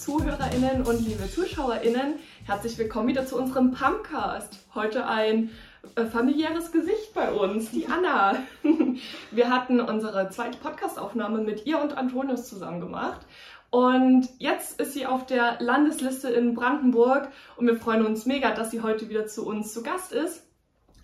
[0.00, 2.14] ZuhörerInnen und liebe ZuschauerInnen.
[2.46, 4.64] Herzlich willkommen wieder zu unserem Pumpcast.
[4.74, 5.50] Heute ein
[5.94, 8.36] äh, familiäres Gesicht bei uns, die Anna.
[9.30, 13.20] Wir hatten unsere zweite Podcastaufnahme mit ihr und Antonius zusammen gemacht.
[13.68, 18.72] Und jetzt ist sie auf der Landesliste in Brandenburg und wir freuen uns mega, dass
[18.72, 20.44] sie heute wieder zu uns zu Gast ist.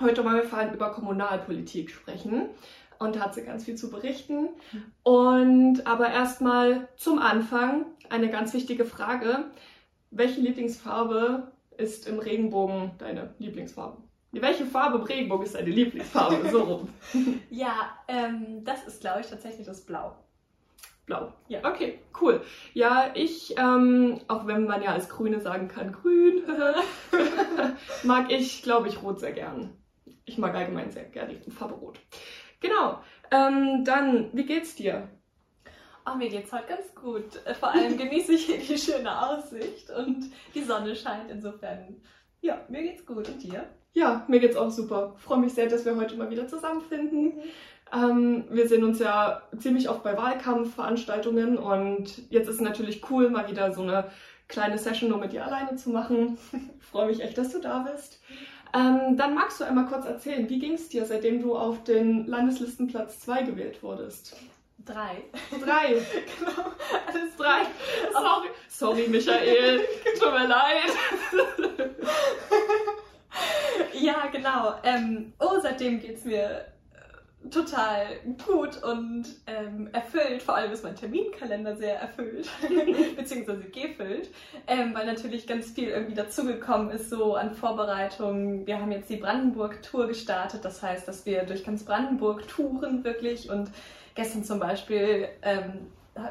[0.00, 2.48] Heute wollen wir vor allem über Kommunalpolitik sprechen
[2.98, 4.48] und da hat sie ganz viel zu berichten.
[5.02, 9.44] Und aber erstmal zum Anfang eine ganz wichtige Frage.
[10.10, 13.98] Welche Lieblingsfarbe ist im Regenbogen deine Lieblingsfarbe?
[14.32, 16.50] Welche Farbe im Regenbogen ist deine Lieblingsfarbe?
[16.50, 16.88] So rum.
[17.50, 20.14] ja, ähm, das ist, glaube ich, tatsächlich das Blau.
[21.06, 21.32] Blau.
[21.48, 22.42] Ja, okay, cool.
[22.74, 26.42] Ja, ich, ähm, auch wenn man ja als Grüne sagen kann, grün,
[28.02, 29.70] mag ich, glaube ich, Rot sehr gern.
[30.24, 32.00] Ich mag allgemein sehr gerne die Farbe Rot.
[32.60, 33.00] Genau.
[33.30, 35.08] Ähm, dann, wie geht's dir?
[36.08, 37.32] Oh, mir geht's heute ganz gut.
[37.58, 41.30] Vor allem genieße ich hier die schöne Aussicht und die Sonne scheint.
[41.30, 42.00] Insofern,
[42.40, 43.28] ja, mir geht's gut.
[43.28, 43.64] Und dir?
[43.92, 45.14] Ja, mir geht's auch super.
[45.18, 47.36] Freue mich sehr, dass wir heute mal wieder zusammenfinden.
[47.36, 47.42] Mhm.
[47.92, 53.30] Ähm, wir sehen uns ja ziemlich oft bei Wahlkampfveranstaltungen und jetzt ist es natürlich cool,
[53.30, 54.10] mal wieder so eine
[54.48, 56.38] kleine Session nur mit dir alleine zu machen.
[56.80, 58.20] Freue mich echt, dass du da bist.
[58.76, 62.26] Ähm, dann magst du einmal kurz erzählen, wie ging es dir, seitdem du auf den
[62.26, 64.36] Landeslistenplatz 2 gewählt wurdest?
[64.84, 65.24] Drei.
[65.64, 65.94] Drei.
[66.38, 66.70] genau.
[67.06, 67.62] Alles drei.
[68.12, 69.80] Sorry, sorry Michael.
[70.20, 70.92] Tut mir leid.
[73.94, 74.74] ja, genau.
[74.84, 76.66] Ähm, oh, seitdem geht es mir
[77.50, 78.06] total
[78.44, 80.42] gut und ähm, erfüllt.
[80.42, 82.48] Vor allem ist mein Terminkalender sehr erfüllt,
[83.16, 84.30] beziehungsweise gefüllt,
[84.66, 88.66] ähm, weil natürlich ganz viel irgendwie dazugekommen ist, so an Vorbereitungen.
[88.66, 93.48] Wir haben jetzt die Brandenburg-Tour gestartet, das heißt, dass wir durch ganz Brandenburg touren wirklich
[93.50, 93.70] und
[94.14, 95.88] gestern zum Beispiel ähm,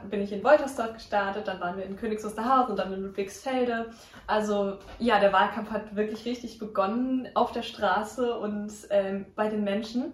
[0.10, 3.92] bin ich in Woltersdorf gestartet, dann waren wir in Königs Wusterhausen und dann in Ludwigsfelde.
[4.28, 9.64] Also ja, der Wahlkampf hat wirklich richtig begonnen auf der Straße und ähm, bei den
[9.64, 10.14] Menschen.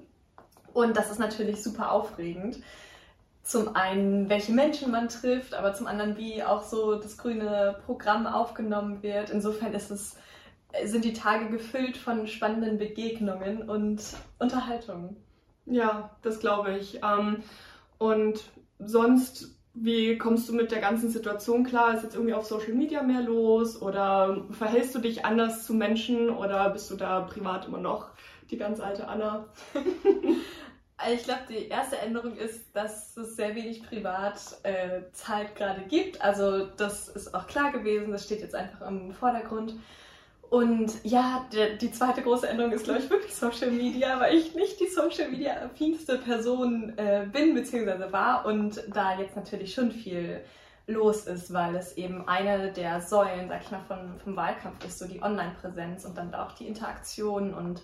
[0.74, 2.60] Und das ist natürlich super aufregend.
[3.44, 8.28] Zum einen, welche Menschen man trifft, aber zum anderen, wie auch so das grüne Programm
[8.28, 9.30] aufgenommen wird.
[9.32, 10.16] Insofern ist es,
[10.86, 14.02] sind die Tage gefüllt von spannenden Begegnungen und
[14.40, 15.18] Unterhaltungen.
[15.66, 17.02] Ja, das glaube ich.
[17.04, 17.44] Ähm,
[17.98, 18.44] und
[18.80, 21.96] sonst, wie kommst du mit der ganzen Situation klar?
[21.96, 26.30] Ist jetzt irgendwie auf Social Media mehr los oder verhältst du dich anders zu Menschen
[26.30, 28.10] oder bist du da privat immer noch
[28.52, 29.48] die ganz alte Anna?
[31.04, 36.22] Also ich glaube, die erste Änderung ist, dass es sehr wenig Privatzeit äh, gerade gibt.
[36.22, 39.74] Also das ist auch klar gewesen, das steht jetzt einfach im Vordergrund.
[40.52, 44.54] Und ja, der, die zweite große Änderung ist, glaube ich, wirklich Social Media, weil ich
[44.54, 48.12] nicht die Social Media affinste Person äh, bin bzw.
[48.12, 50.42] war und da jetzt natürlich schon viel
[50.88, 55.00] los ist, weil es eben eine der Säulen, sag ich mal, von, vom Wahlkampf ist,
[55.00, 57.82] so die Online-Präsenz und dann auch die Interaktion und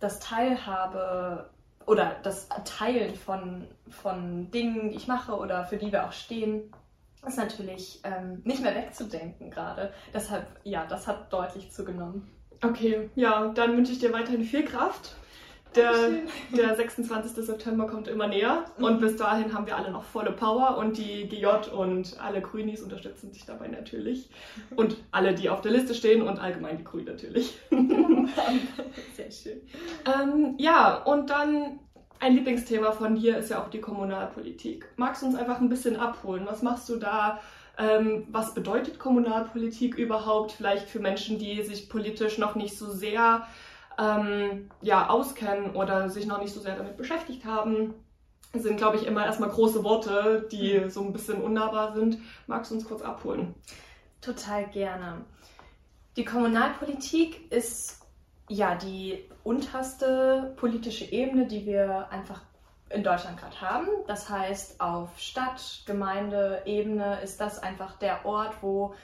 [0.00, 1.50] das Teilhabe
[1.86, 6.72] oder das Teilen von, von Dingen, die ich mache oder für die wir auch stehen,
[7.26, 9.92] ist natürlich ähm, nicht mehr wegzudenken gerade.
[10.12, 12.30] Deshalb, ja, das hat deutlich zugenommen.
[12.62, 15.16] Okay, ja, dann wünsche ich dir weiterhin viel Kraft
[15.74, 15.92] der,
[16.56, 17.44] der 26.
[17.44, 21.28] September kommt immer näher und bis dahin haben wir alle noch volle Power und die
[21.28, 24.30] GJ und alle Grünis unterstützen sich dabei natürlich.
[24.74, 27.58] Und alle, die auf der Liste stehen und allgemein die Grünen natürlich.
[29.16, 29.60] Sehr schön.
[30.06, 31.80] Ähm, ja, und dann
[32.20, 34.86] ein Lieblingsthema von dir ist ja auch die Kommunalpolitik.
[34.96, 36.46] Magst du uns einfach ein bisschen abholen?
[36.46, 37.40] Was machst du da?
[37.78, 40.52] Ähm, was bedeutet Kommunalpolitik überhaupt?
[40.52, 43.46] Vielleicht für Menschen, die sich politisch noch nicht so sehr
[43.98, 47.94] ähm, ja, auskennen oder sich noch nicht so sehr damit beschäftigt haben.
[48.52, 50.90] Sind, glaube ich, immer erstmal große Worte, die mhm.
[50.90, 52.18] so ein bisschen unnahbar sind.
[52.46, 53.54] Magst du uns kurz abholen?
[54.20, 55.24] Total gerne.
[56.16, 58.00] Die Kommunalpolitik ist
[58.48, 62.40] ja die unterste politische Ebene, die wir einfach
[62.88, 63.88] in Deutschland gerade haben.
[64.06, 68.94] Das heißt, auf Stadt, Gemeinde, Ebene ist das einfach der Ort, wo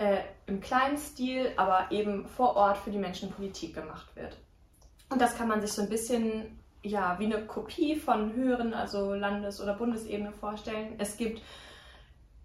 [0.00, 4.38] äh, im kleinen Stil, aber eben vor Ort für die Menschen Politik gemacht wird.
[5.10, 9.12] Und das kann man sich so ein bisschen ja, wie eine Kopie von höheren, also
[9.12, 10.94] Landes- oder Bundesebene vorstellen.
[10.96, 11.42] Es gibt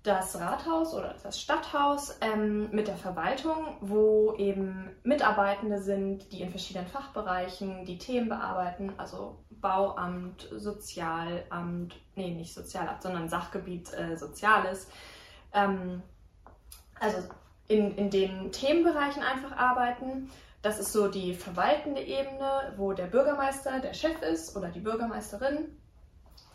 [0.04, 6.50] das Rathaus oder das Stadthaus ähm, mit der Verwaltung, wo eben Mitarbeitende sind, die in
[6.50, 14.90] verschiedenen Fachbereichen die Themen bearbeiten, also Bauamt, Sozialamt, nee, nicht Sozialamt, sondern Sachgebiet äh, Soziales.
[15.54, 16.04] Ähm,
[17.00, 17.18] also
[17.68, 20.30] in, in den Themenbereichen einfach arbeiten.
[20.62, 25.78] Das ist so die verwaltende Ebene, wo der Bürgermeister der Chef ist oder die Bürgermeisterin.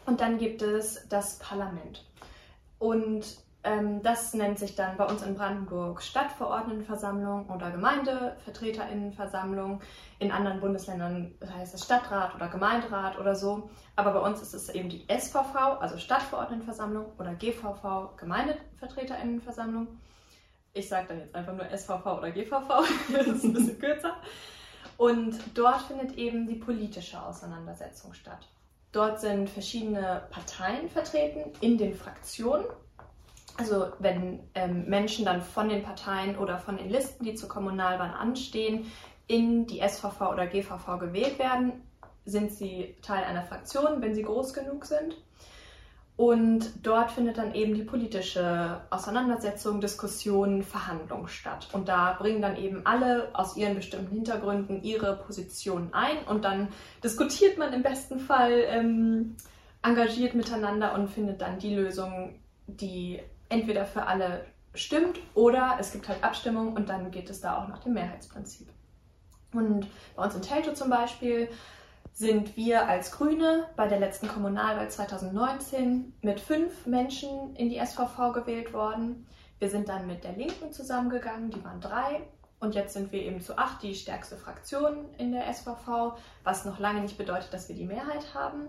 [0.06, 2.04] Und dann gibt es das Parlament.
[2.78, 3.24] Und
[3.62, 9.82] Ähm, das nennt sich dann bei uns in Brandenburg Stadtverordnetenversammlung oder Gemeindevertreterinnenversammlung.
[10.18, 13.68] In anderen Bundesländern heißt es Stadtrat oder Gemeinderat oder so.
[13.96, 19.88] Aber bei uns ist es eben die SVV, also Stadtverordnetenversammlung oder GVV, Gemeindevertreterinnenversammlung.
[20.72, 22.68] Ich sage dann jetzt einfach nur SVV oder GVV,
[23.12, 24.16] das ist ein bisschen kürzer.
[24.96, 28.46] Und dort findet eben die politische Auseinandersetzung statt.
[28.92, 32.66] Dort sind verschiedene Parteien vertreten in den Fraktionen.
[33.56, 38.10] Also wenn ähm, Menschen dann von den Parteien oder von den Listen, die zur Kommunalwahl
[38.10, 38.90] anstehen,
[39.26, 41.82] in die SVV oder GVV gewählt werden,
[42.24, 45.16] sind sie Teil einer Fraktion, wenn sie groß genug sind.
[46.20, 51.70] Und dort findet dann eben die politische Auseinandersetzung, Diskussion, Verhandlung statt.
[51.72, 56.68] Und da bringen dann eben alle aus ihren bestimmten Hintergründen ihre Positionen ein und dann
[57.02, 59.36] diskutiert man im besten Fall ähm,
[59.80, 64.44] engagiert miteinander und findet dann die Lösung, die entweder für alle
[64.74, 68.68] stimmt oder es gibt halt Abstimmung und dann geht es da auch nach dem Mehrheitsprinzip.
[69.54, 71.48] Und bei uns in Telto zum Beispiel
[72.12, 78.32] sind wir als Grüne bei der letzten Kommunalwahl 2019 mit fünf Menschen in die SVV
[78.32, 79.26] gewählt worden.
[79.58, 82.22] Wir sind dann mit der Linken zusammengegangen, die waren drei.
[82.58, 86.78] Und jetzt sind wir eben zu acht die stärkste Fraktion in der SVV, was noch
[86.78, 88.68] lange nicht bedeutet, dass wir die Mehrheit haben.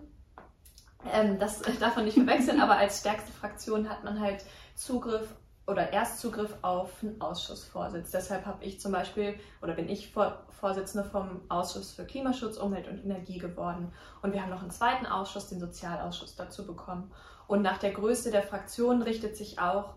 [1.11, 4.45] Ähm, das darf man nicht verwechseln, aber als stärkste Fraktion hat man halt
[4.75, 5.35] Zugriff
[5.71, 8.11] oder Erstzugriff auf einen Ausschussvorsitz.
[8.11, 13.01] Deshalb habe ich zum Beispiel oder bin ich Vorsitzende vom Ausschuss für Klimaschutz, Umwelt und
[13.03, 13.93] Energie geworden.
[14.21, 17.09] Und wir haben noch einen zweiten Ausschuss, den Sozialausschuss, dazu bekommen.
[17.47, 19.93] Und nach der Größe der Fraktion richtet sich auch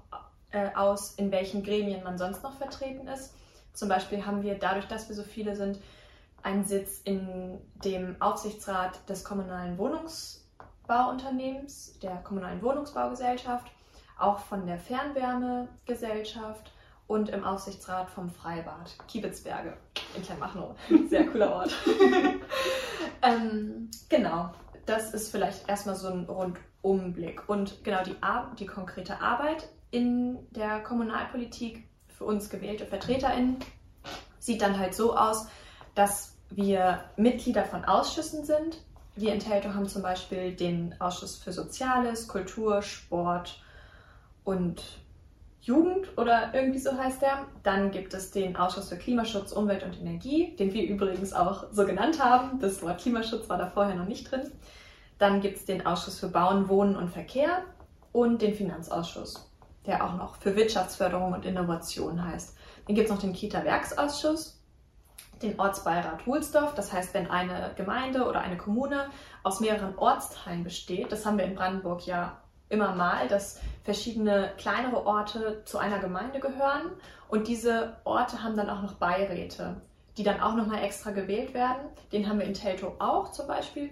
[0.52, 3.34] äh, aus, in welchen Gremien man sonst noch vertreten ist.
[3.72, 5.80] Zum Beispiel haben wir dadurch, dass wir so viele sind,
[6.44, 13.73] einen Sitz in dem Aufsichtsrat des kommunalen Wohnungsbauunternehmens, der kommunalen Wohnungsbaugesellschaft
[14.18, 16.72] auch von der Fernwärmegesellschaft
[17.06, 19.76] und im Aufsichtsrat vom Freibad Kiebitzberge
[20.16, 20.74] in Kleinmachnow.
[21.08, 21.74] Sehr cooler Ort.
[23.22, 24.50] ähm, genau,
[24.86, 27.48] das ist vielleicht erstmal so ein Rundumblick.
[27.48, 33.56] Und genau die, Ar die konkrete Arbeit in der Kommunalpolitik für uns gewählte VertreterInnen
[34.38, 35.46] sieht dann halt so aus,
[35.94, 38.82] dass wir Mitglieder von Ausschüssen sind.
[39.16, 43.63] Wir in Teltow haben zum Beispiel den Ausschuss für Soziales, Kultur, Sport
[44.44, 44.82] und
[45.64, 47.46] Jugend oder irgendwie so heißt der.
[47.62, 51.86] Dann gibt es den Ausschuss für Klimaschutz, Umwelt und Energie, den wir übrigens auch so
[51.86, 52.60] genannt haben.
[52.60, 54.50] Das Wort Klimaschutz war da vorher noch nicht drin.
[55.18, 57.62] Dann gibt es den Ausschuss für Bauen, Wohnen und Verkehr
[58.12, 59.50] und den Finanzausschuss,
[59.86, 62.56] der auch noch für Wirtschaftsförderung und Innovation heißt.
[62.86, 64.60] Dann gibt es noch den Kita-Werksausschuss,
[65.40, 66.74] den Ortsbeirat Wulsdorf.
[66.74, 69.06] Das heißt, wenn eine Gemeinde oder eine Kommune
[69.42, 72.43] aus mehreren Ortsteilen besteht, das haben wir in Brandenburg ja
[72.74, 76.90] immer mal, dass verschiedene kleinere Orte zu einer Gemeinde gehören
[77.28, 79.80] und diese Orte haben dann auch noch Beiräte,
[80.16, 81.88] die dann auch nochmal extra gewählt werden.
[82.12, 83.90] Den haben wir in Teltow auch zum Beispiel.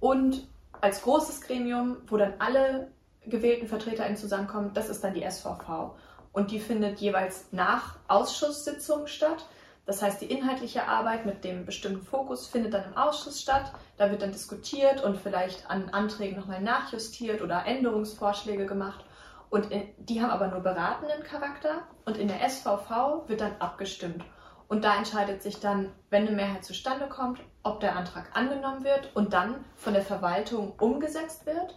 [0.00, 0.46] Und
[0.80, 2.88] als großes Gremium, wo dann alle
[3.26, 5.96] gewählten VertreterInnen zusammenkommen, das ist dann die SVV.
[6.32, 9.44] Und die findet jeweils nach Ausschusssitzungen statt.
[9.88, 13.72] Das heißt, die inhaltliche Arbeit mit dem bestimmten Fokus findet dann im Ausschuss statt.
[13.96, 19.02] Da wird dann diskutiert und vielleicht an Anträgen nochmal nachjustiert oder Änderungsvorschläge gemacht.
[19.48, 21.84] Und die haben aber nur beratenden Charakter.
[22.04, 24.22] Und in der SVV wird dann abgestimmt.
[24.68, 29.16] Und da entscheidet sich dann, wenn eine Mehrheit zustande kommt, ob der Antrag angenommen wird
[29.16, 31.74] und dann von der Verwaltung umgesetzt wird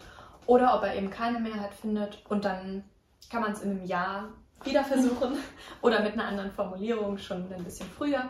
[0.47, 2.83] oder ob er eben keine Mehrheit findet und dann
[3.29, 4.27] kann man es in einem Jahr
[4.65, 5.37] wieder versuchen
[5.81, 8.29] oder mit einer anderen Formulierung schon ein bisschen früher.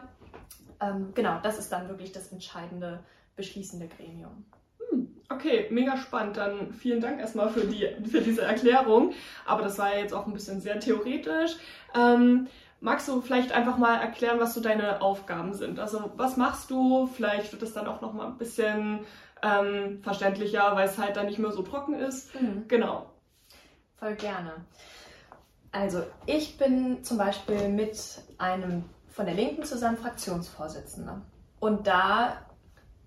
[0.81, 2.99] Ähm, genau, das ist dann wirklich das entscheidende
[3.35, 4.45] beschließende Gremium.
[4.89, 6.37] Hm, okay, mega spannend.
[6.37, 9.13] Dann vielen Dank erstmal für, die, für diese Erklärung.
[9.45, 11.55] Aber das war ja jetzt auch ein bisschen sehr theoretisch.
[11.95, 12.47] Ähm,
[12.79, 15.79] magst du vielleicht einfach mal erklären, was so deine Aufgaben sind?
[15.79, 17.07] Also was machst du?
[17.07, 19.05] Vielleicht wird es dann auch noch mal ein bisschen
[19.43, 22.33] ähm, verständlicher, weil es halt dann nicht mehr so trocken ist.
[22.39, 22.65] Mhm.
[22.67, 23.09] Genau.
[23.97, 24.65] Voll gerne.
[25.71, 31.21] Also ich bin zum Beispiel mit einem von der Linken zusammen Fraktionsvorsitzender.
[31.59, 32.45] Und da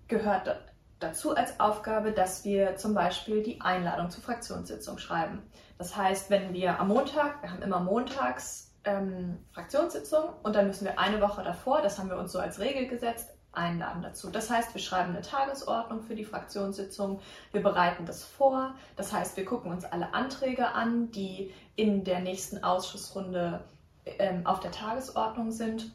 [0.07, 0.59] gehört
[0.99, 5.43] dazu als Aufgabe, dass wir zum Beispiel die Einladung zur Fraktionssitzung schreiben.
[5.77, 10.85] Das heißt, wenn wir am Montag, wir haben immer montags ähm, Fraktionssitzung und dann müssen
[10.85, 14.29] wir eine Woche davor, das haben wir uns so als Regel gesetzt, einladen dazu.
[14.29, 17.19] Das heißt, wir schreiben eine Tagesordnung für die Fraktionssitzung,
[17.51, 22.19] wir bereiten das vor, das heißt, wir gucken uns alle Anträge an, die in der
[22.19, 23.63] nächsten Ausschussrunde
[24.05, 25.91] ähm, auf der Tagesordnung sind.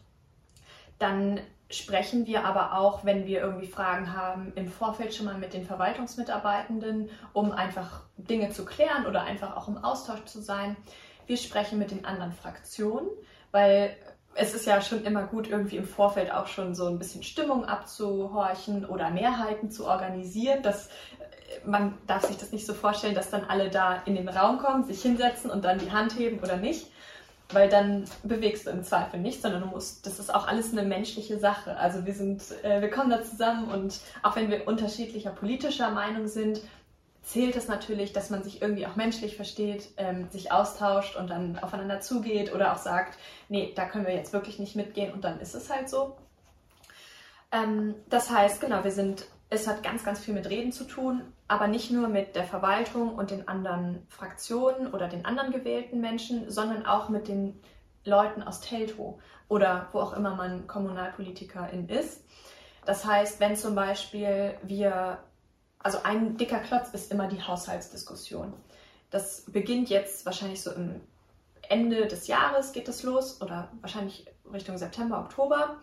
[0.99, 1.41] Dann
[1.71, 5.65] sprechen wir aber auch, wenn wir irgendwie Fragen haben, im Vorfeld schon mal mit den
[5.65, 10.77] Verwaltungsmitarbeitenden, um einfach Dinge zu klären oder einfach auch im Austausch zu sein.
[11.27, 13.09] wir sprechen mit den anderen Fraktionen,
[13.53, 13.97] weil
[14.35, 17.65] es ist ja schon immer gut, irgendwie im Vorfeld auch schon so ein bisschen Stimmung
[17.65, 20.63] abzuhorchen oder Mehrheiten zu organisieren.
[20.63, 24.29] Das, äh, man darf sich das nicht so vorstellen, dass dann alle da in den
[24.29, 26.87] Raum kommen, sich hinsetzen und dann die Hand heben oder nicht.
[27.53, 30.85] Weil dann bewegst du im Zweifel nicht, sondern du musst, das ist auch alles eine
[30.85, 31.77] menschliche Sache.
[31.77, 36.29] Also wir sind, äh, wir kommen da zusammen und auch wenn wir unterschiedlicher politischer Meinung
[36.29, 36.61] sind,
[37.23, 41.59] zählt es natürlich, dass man sich irgendwie auch menschlich versteht, ähm, sich austauscht und dann
[41.59, 45.41] aufeinander zugeht oder auch sagt, nee, da können wir jetzt wirklich nicht mitgehen und dann
[45.41, 46.17] ist es halt so.
[47.53, 51.23] Ähm, das heißt, genau, wir sind, es hat ganz, ganz viel mit Reden zu tun,
[51.49, 56.51] aber nicht nur mit der Verwaltung und den anderen Fraktionen oder den anderen gewählten Menschen,
[56.51, 57.61] sondern auch mit den
[58.05, 62.25] Leuten aus Teltow oder wo auch immer man Kommunalpolitikerin ist.
[62.87, 65.19] Das heißt, wenn zum Beispiel wir
[65.83, 68.53] also ein dicker Klotz ist immer die Haushaltsdiskussion.
[69.11, 71.01] Das beginnt jetzt wahrscheinlich so im
[71.69, 75.77] Ende des Jahres geht es los oder wahrscheinlich Richtung September, Oktober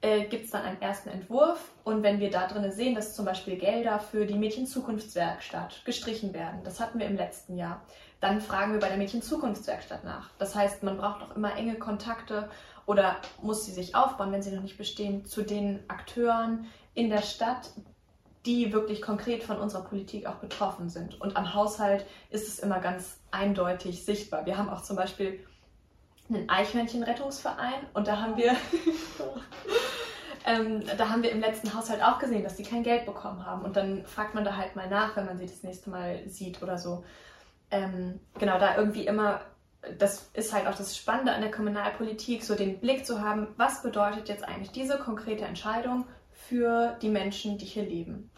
[0.00, 3.24] äh, gibt es dann einen ersten Entwurf und wenn wir da drin sehen, dass zum
[3.24, 7.82] Beispiel Gelder für die Mädchenzukunftswerkstatt gestrichen werden, das hatten wir im letzten Jahr,
[8.20, 10.30] dann fragen wir bei der Mädchenzukunftswerkstatt nach.
[10.38, 12.48] Das heißt, man braucht auch immer enge Kontakte
[12.86, 17.22] oder muss sie sich aufbauen, wenn sie noch nicht bestehen, zu den Akteuren in der
[17.22, 17.70] Stadt,
[18.48, 21.20] die wirklich konkret von unserer Politik auch betroffen sind.
[21.20, 24.46] Und am Haushalt ist es immer ganz eindeutig sichtbar.
[24.46, 25.40] Wir haben auch zum Beispiel
[26.30, 28.56] einen Eichhörnchenrettungsverein und da haben wir,
[30.46, 33.66] ähm, da haben wir im letzten Haushalt auch gesehen, dass die kein Geld bekommen haben.
[33.66, 36.62] Und dann fragt man da halt mal nach, wenn man sie das nächste Mal sieht
[36.62, 37.04] oder so.
[37.70, 39.42] Ähm, genau, da irgendwie immer,
[39.98, 43.82] das ist halt auch das Spannende an der Kommunalpolitik, so den Blick zu haben, was
[43.82, 46.06] bedeutet jetzt eigentlich diese konkrete Entscheidung
[46.48, 48.30] für die Menschen, die hier leben.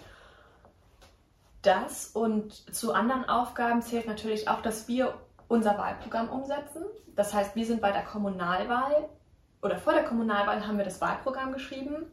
[1.62, 5.14] Das und zu anderen Aufgaben zählt natürlich auch, dass wir
[5.48, 6.84] unser Wahlprogramm umsetzen.
[7.14, 9.08] Das heißt, wir sind bei der Kommunalwahl
[9.62, 12.06] oder vor der Kommunalwahl haben wir das Wahlprogramm geschrieben.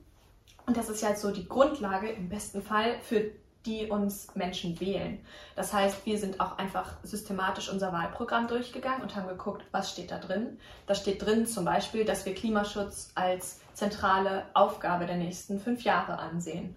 [0.66, 3.32] Und das ist ja so die Grundlage im besten Fall für
[3.68, 5.20] die uns Menschen wählen.
[5.56, 10.10] Das heißt, wir sind auch einfach systematisch unser Wahlprogramm durchgegangen und haben geguckt, was steht
[10.10, 10.58] da drin.
[10.88, 16.18] Da steht drin zum Beispiel, dass wir Klimaschutz als zentrale Aufgabe der nächsten fünf Jahre
[16.18, 16.76] ansehen.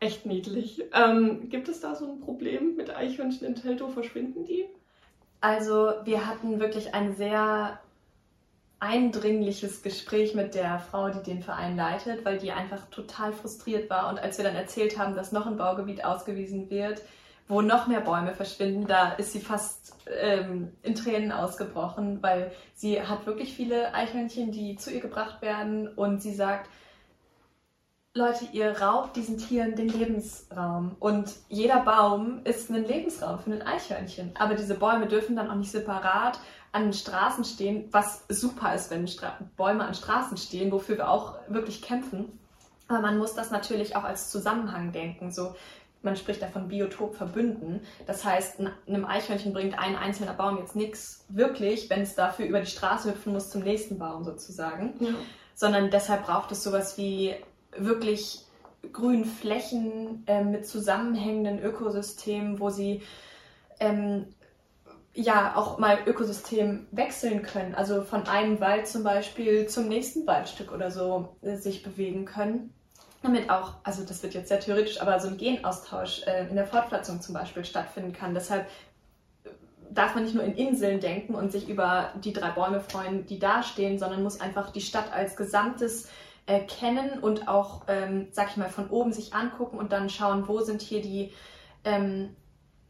[0.00, 0.82] echt niedlich.
[0.92, 3.92] Ähm, gibt es da so ein Problem mit Eichhörnchen in Teltow?
[3.92, 4.64] Verschwinden die?
[5.40, 7.78] Also wir hatten wirklich ein sehr
[8.80, 14.08] eindringliches Gespräch mit der Frau, die den Verein leitet, weil die einfach total frustriert war.
[14.08, 17.02] Und als wir dann erzählt haben, dass noch ein Baugebiet ausgewiesen wird,
[17.50, 23.02] wo noch mehr Bäume verschwinden, da ist sie fast ähm, in Tränen ausgebrochen, weil sie
[23.02, 25.88] hat wirklich viele Eichhörnchen, die zu ihr gebracht werden.
[25.88, 26.70] Und sie sagt,
[28.14, 30.96] Leute, ihr raubt diesen Tieren den Lebensraum.
[31.00, 34.32] Und jeder Baum ist ein Lebensraum für ein Eichhörnchen.
[34.38, 36.38] Aber diese Bäume dürfen dann auch nicht separat
[36.70, 41.10] an den Straßen stehen, was super ist, wenn Stra Bäume an Straßen stehen, wofür wir
[41.10, 42.38] auch wirklich kämpfen.
[42.86, 45.30] Aber man muss das natürlich auch als Zusammenhang denken.
[45.30, 45.54] So,
[46.02, 47.80] man spricht davon Biotop verbünden.
[48.06, 52.60] Das heißt, einem Eichhörnchen bringt ein einzelner Baum jetzt nichts wirklich, wenn es dafür über
[52.60, 54.94] die Straße hüpfen muss zum nächsten Baum sozusagen.
[55.00, 55.10] Ja.
[55.54, 57.34] Sondern deshalb braucht es sowas wie
[57.76, 58.46] wirklich
[58.92, 63.02] grünen Flächen äh, mit zusammenhängenden Ökosystemen, wo sie
[63.78, 64.26] ähm,
[65.12, 67.74] ja auch mal Ökosystem wechseln können.
[67.74, 72.72] Also von einem Wald zum Beispiel zum nächsten Waldstück oder so äh, sich bewegen können
[73.22, 76.66] damit auch, also das wird jetzt sehr theoretisch, aber so ein Genaustausch äh, in der
[76.66, 78.34] Fortpflanzung zum Beispiel stattfinden kann.
[78.34, 78.66] Deshalb
[79.44, 79.50] äh,
[79.90, 83.38] darf man nicht nur in Inseln denken und sich über die drei Bäume freuen, die
[83.38, 86.08] da stehen, sondern muss einfach die Stadt als Gesamtes
[86.46, 90.48] äh, kennen und auch, ähm, sag ich mal, von oben sich angucken und dann schauen,
[90.48, 91.32] wo sind hier die,
[91.84, 92.34] ähm,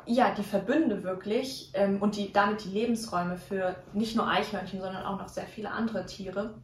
[0.06, 5.04] ja, die Verbünde wirklich ähm, und die, damit die Lebensräume für nicht nur Eichhörnchen, sondern
[5.04, 6.54] auch noch sehr viele andere Tiere.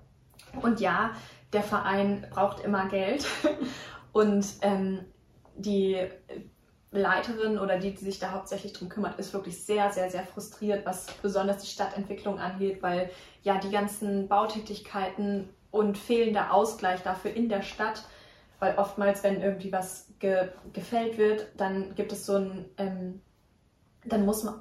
[0.62, 1.12] Und ja,
[1.52, 3.26] der Verein braucht immer Geld.
[4.12, 5.04] Und ähm,
[5.56, 6.08] die
[6.90, 10.86] Leiterin oder die, die sich da hauptsächlich drum kümmert, ist wirklich sehr, sehr, sehr frustriert,
[10.86, 13.10] was besonders die Stadtentwicklung angeht, weil
[13.42, 18.04] ja die ganzen Bautätigkeiten und fehlender Ausgleich dafür in der Stadt,
[18.58, 23.20] weil oftmals, wenn irgendwie was ge gefällt wird, dann gibt es so ein, ähm,
[24.04, 24.60] dann muss man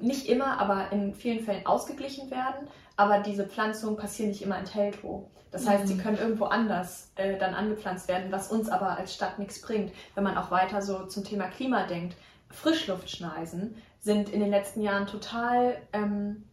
[0.00, 4.64] nicht immer, aber in vielen Fällen ausgeglichen werden, aber diese Pflanzungen passieren nicht immer in
[4.64, 5.28] Teltow.
[5.50, 5.88] Das heißt, mhm.
[5.88, 9.92] sie können irgendwo anders äh, dann angepflanzt werden, was uns aber als Stadt nichts bringt.
[10.14, 12.16] Wenn man auch weiter so zum Thema Klima denkt,
[12.50, 16.44] Frischluftschneisen sind in den letzten Jahren total ähm,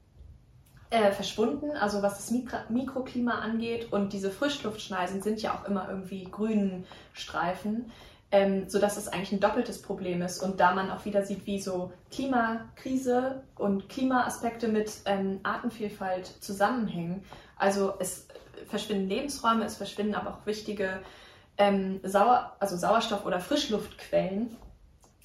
[0.90, 3.92] äh, verschwunden, also was das Mikro Mikroklima angeht.
[3.92, 7.92] Und diese Frischluftschneisen sind ja auch immer irgendwie grünen Streifen,
[8.32, 10.42] ähm, sodass es eigentlich ein doppeltes Problem ist.
[10.42, 17.24] Und da man auch wieder sieht, wie so Klimakrise und Klimaaspekte mit ähm, Artenvielfalt zusammenhängen.
[17.58, 18.28] Also es
[18.68, 21.00] verschwinden Lebensräume, es verschwinden aber auch wichtige
[21.58, 24.56] ähm, Sauer, also Sauerstoff- oder Frischluftquellen.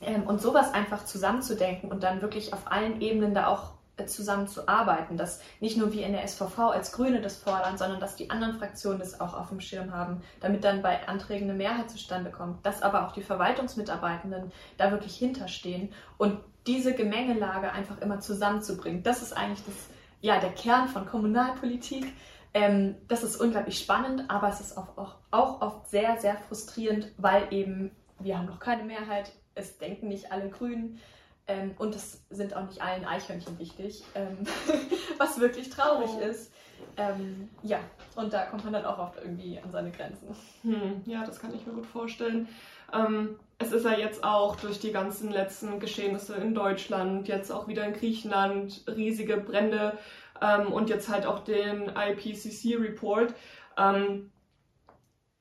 [0.01, 3.73] Ähm, und sowas einfach zusammenzudenken und dann wirklich auf allen Ebenen da auch
[4.07, 8.31] zusammenzuarbeiten, dass nicht nur wir in der SVV als Grüne das fordern, sondern dass die
[8.31, 12.31] anderen Fraktionen das auch auf dem Schirm haben, damit dann bei Anträgen eine Mehrheit zustande
[12.31, 19.03] kommt, dass aber auch die Verwaltungsmitarbeitenden da wirklich hinterstehen und diese Gemengelage einfach immer zusammenzubringen.
[19.03, 19.75] Das ist eigentlich das,
[20.21, 22.07] ja, der Kern von Kommunalpolitik,
[22.55, 27.13] ähm, das ist unglaublich spannend, aber es ist auch, auch, auch oft sehr, sehr frustrierend,
[27.19, 31.01] weil eben wir haben noch keine Mehrheit, es denken nicht alle Grünen.
[31.47, 34.39] Ähm, und es sind auch nicht allen Eichhörnchen wichtig, ähm,
[35.19, 36.21] was wirklich traurig oh.
[36.21, 36.53] ist.
[36.97, 37.81] Ähm, ja,
[38.17, 40.29] und da kommt man dann auch oft irgendwie an seine Grenzen.
[40.63, 42.49] Hm, ja, das kann ich mir gut vorstellen.
[42.93, 47.69] Ähm, es ist ja jetzt auch durch die ganzen letzten Geschehnisse in Deutschland, jetzt auch
[47.69, 49.99] wieder in Griechenland, riesige Brände
[50.41, 53.35] ähm, und jetzt halt auch den IPCC-Report,
[53.77, 54.31] ähm,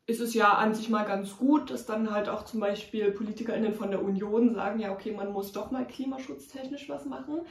[0.06, 3.74] ist es ja an sich mal ganz gut, dass dann halt auch zum Beispiel PolitikerInnen
[3.74, 7.42] von der Union sagen, ja, okay, man muss doch mal klimaschutztechnisch was machen.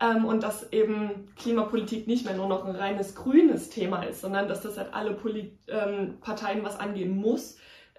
[0.00, 4.48] Ähm, und dass eben Klimapolitik nicht mehr nur noch ein reines grünes Thema ist, sondern
[4.48, 7.56] dass das halt alle Poli ähm, Parteien was angehen muss,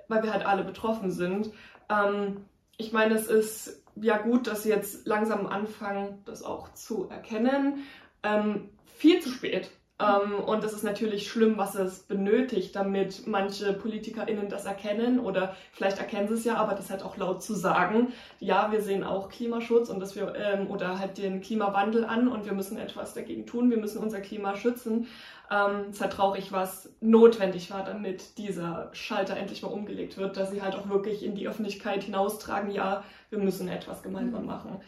[0.08, 1.52] weil wir halt alle betroffen sind.
[1.90, 2.46] Ähm,
[2.78, 7.86] ich meine, es ist ja gut, dass sie jetzt langsam anfangen, das auch zu erkennen.
[8.22, 9.72] Ähm, viel zu spät.
[9.98, 15.56] Ähm, und das ist natürlich schlimm, was es benötigt, damit manche PolitikerInnen das erkennen oder
[15.72, 18.12] vielleicht erkennen sie es ja, aber das halt auch laut zu sagen.
[18.40, 22.46] Ja, wir sehen auch Klimaschutz und dass wir ähm, oder halt den Klimawandel an und
[22.46, 25.08] wir müssen etwas dagegen tun, wir müssen unser Klima schützen.
[25.50, 30.36] Ähm, es ist halt traurig, was notwendig war, damit dieser Schalter endlich mal umgelegt wird,
[30.36, 34.48] dass sie halt auch wirklich in die Öffentlichkeit hinaustragen, ja, wir müssen etwas gemeinsam mhm.
[34.48, 34.82] machen.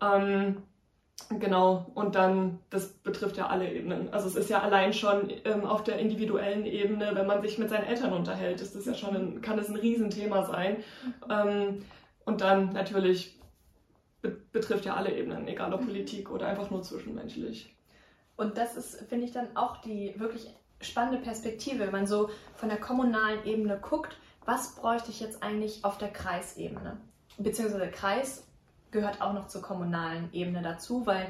[0.00, 0.62] Ähm,
[1.30, 4.12] Genau, und dann, das betrifft ja alle Ebenen.
[4.12, 7.70] Also es ist ja allein schon ähm, auf der individuellen Ebene, wenn man sich mit
[7.70, 10.82] seinen Eltern unterhält, ist das ja schon ein, kann das ein Riesenthema sein.
[11.30, 11.84] Ähm,
[12.24, 13.38] und dann natürlich
[14.20, 17.74] be betrifft ja alle Ebenen, egal ob Politik oder einfach nur zwischenmenschlich.
[18.36, 20.48] Und das ist, finde ich, dann auch die wirklich
[20.80, 25.84] spannende Perspektive, wenn man so von der kommunalen Ebene guckt, was bräuchte ich jetzt eigentlich
[25.84, 26.98] auf der Kreisebene?
[27.38, 28.46] Beziehungsweise Kreis
[28.92, 31.26] gehört auch noch zur kommunalen Ebene dazu, weil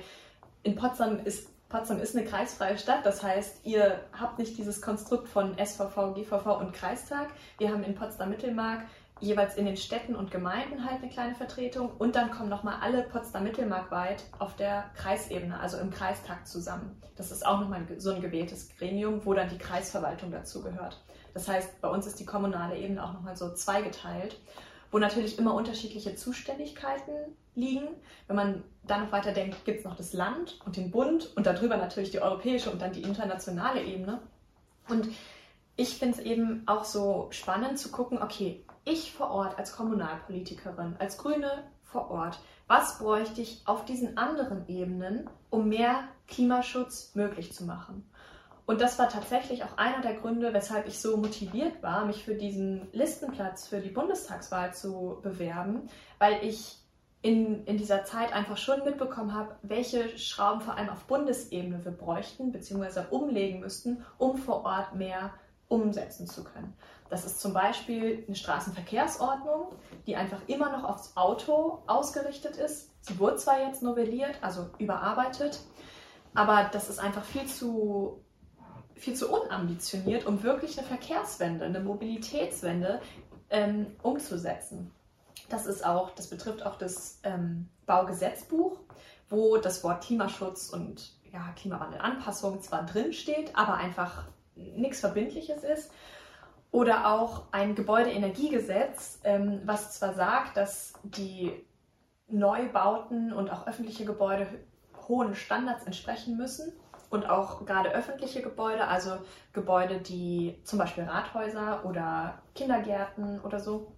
[0.62, 5.26] in Potsdam ist Potsdam ist eine kreisfreie Stadt, das heißt, ihr habt nicht dieses Konstrukt
[5.26, 7.30] von SVV, GVV und Kreistag.
[7.56, 8.82] Wir haben in Potsdam-Mittelmark
[9.20, 13.04] jeweils in den Städten und Gemeinden halt eine kleine Vertretung und dann kommen nochmal alle
[13.04, 17.00] Potsdam-Mittelmark weit auf der Kreisebene, also im Kreistag zusammen.
[17.16, 21.00] Das ist auch nochmal so ein gewähltes Gremium, wo dann die Kreisverwaltung dazu gehört.
[21.32, 24.36] Das heißt, bei uns ist die kommunale Ebene auch nochmal so zweigeteilt
[24.92, 27.12] wo natürlich immer unterschiedliche Zuständigkeiten
[27.56, 27.88] liegen.
[28.28, 31.46] Wenn man dann noch weiter denkt, gibt es noch das Land und den Bund und
[31.46, 34.20] darüber natürlich die europäische und dann die internationale Ebene.
[34.88, 35.08] Und
[35.76, 40.96] ich finde es eben auch so spannend zu gucken, okay, ich vor Ort als Kommunalpolitikerin,
[40.98, 47.52] als Grüne vor Ort, was bräuchte ich auf diesen anderen Ebenen, um mehr Klimaschutz möglich
[47.52, 48.04] zu machen?
[48.64, 52.34] Und das war tatsächlich auch einer der Gründe, weshalb ich so motiviert war, mich für
[52.34, 56.78] diesen Listenplatz für die Bundestagswahl zu bewerben, weil ich
[57.22, 61.92] in, in dieser Zeit einfach schon mitbekommen habe, welche Schrauben vor allem auf Bundesebene wir
[61.92, 63.04] bräuchten bzw.
[63.10, 65.32] umlegen müssten, um vor Ort mehr
[65.68, 66.74] umsetzen zu können.
[67.08, 69.72] Das ist zum Beispiel eine Straßenverkehrsordnung,
[70.06, 72.90] die einfach immer noch aufs Auto ausgerichtet ist.
[73.00, 75.60] Sie wurde zwar jetzt novelliert, also überarbeitet,
[76.34, 78.20] aber das ist einfach viel zu,
[78.96, 83.00] viel zu unambitioniert, um wirklich eine Verkehrswende, eine Mobilitätswende
[83.50, 84.90] ähm, umzusetzen.
[85.48, 88.78] Das ist auch, das betrifft auch das ähm, Baugesetzbuch,
[89.28, 94.24] wo das Wort Klimaschutz und ja, Klimawandelanpassung zwar drin steht, aber einfach
[94.54, 95.90] nichts Verbindliches ist.
[96.70, 101.52] Oder auch ein Gebäudeenergiegesetz, ähm, was zwar sagt, dass die
[102.28, 104.46] Neubauten und auch öffentliche Gebäude
[105.06, 106.72] hohen Standards entsprechen müssen
[107.12, 109.18] und auch gerade öffentliche Gebäude, also
[109.52, 113.92] Gebäude, die zum Beispiel Rathäuser oder Kindergärten oder so,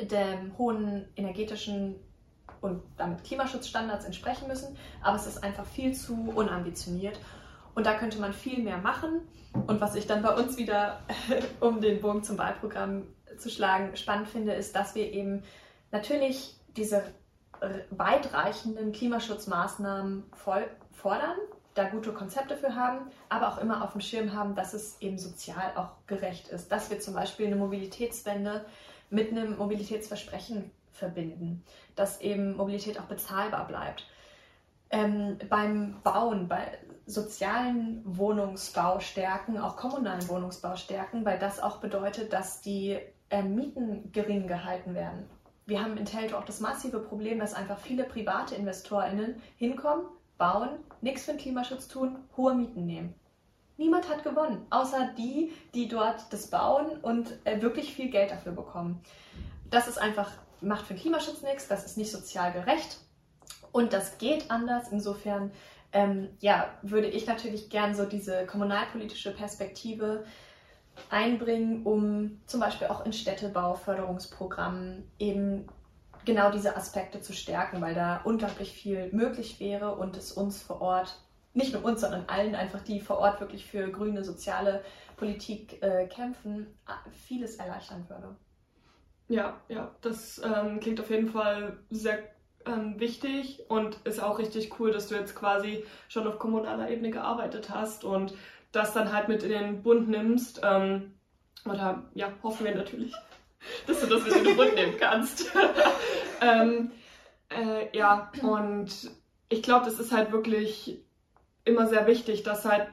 [0.00, 1.94] dem hohen energetischen
[2.60, 7.20] und damit Klimaschutzstandards entsprechen müssen, aber es ist einfach viel zu unambitioniert.
[7.76, 9.20] Und da könnte man viel mehr machen.
[9.68, 10.98] Und was ich dann bei uns wieder,
[11.60, 15.44] um den Bogen zum Wahlprogramm zu schlagen, spannend finde, ist, dass wir eben
[15.92, 17.04] natürlich diese
[17.90, 21.38] weitreichenden Klimaschutzmaßnahmen fordern,
[21.78, 25.18] da gute Konzepte für haben, aber auch immer auf dem Schirm haben, dass es eben
[25.18, 28.64] sozial auch gerecht ist, dass wir zum Beispiel eine Mobilitätswende
[29.10, 31.64] mit einem Mobilitätsversprechen verbinden,
[31.94, 34.06] dass eben Mobilität auch bezahlbar bleibt.
[34.90, 42.32] Ähm, beim Bauen, bei sozialen Wohnungsbau stärken, auch kommunalen Wohnungsbau stärken, weil das auch bedeutet,
[42.32, 42.98] dass die
[43.30, 45.24] äh, Mieten gering gehalten werden.
[45.66, 50.06] Wir haben in Telto auch das massive Problem, dass einfach viele private InvestorInnen hinkommen,
[50.38, 50.70] bauen,
[51.02, 53.14] nichts für den Klimaschutz tun, hohe Mieten nehmen.
[53.76, 58.52] Niemand hat gewonnen, außer die, die dort das bauen und äh, wirklich viel Geld dafür
[58.52, 59.00] bekommen.
[59.70, 62.98] Das ist einfach, macht für den Klimaschutz nichts, das ist nicht sozial gerecht
[63.70, 64.88] und das geht anders.
[64.90, 65.52] Insofern
[65.92, 70.24] ähm, ja, würde ich natürlich gern so diese kommunalpolitische Perspektive
[71.10, 75.68] einbringen, um zum Beispiel auch in Städtebauförderungsprogrammen eben
[76.24, 80.80] genau diese Aspekte zu stärken, weil da unglaublich viel möglich wäre und es uns vor
[80.80, 81.20] Ort
[81.54, 84.84] nicht nur uns, sondern allen einfach, die vor Ort wirklich für grüne soziale
[85.16, 86.66] Politik äh, kämpfen,
[87.26, 88.36] vieles erleichtern würde.
[89.28, 92.18] Ja, ja, das ähm, klingt auf jeden Fall sehr
[92.64, 97.10] ähm, wichtig und ist auch richtig cool, dass du jetzt quasi schon auf kommunaler Ebene
[97.10, 98.34] gearbeitet hast und
[98.72, 100.60] das dann halt mit in den Bund nimmst.
[100.62, 101.14] Ähm,
[101.64, 103.12] oder ja, hoffen wir natürlich,
[103.86, 105.52] dass du das mit in den Bund nehmen kannst.
[106.40, 106.90] ähm,
[107.48, 108.90] äh, ja, und
[109.48, 110.98] ich glaube, das ist halt wirklich
[111.64, 112.88] immer sehr wichtig, dass halt